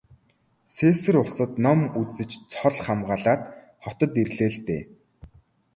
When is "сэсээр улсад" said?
0.75-1.51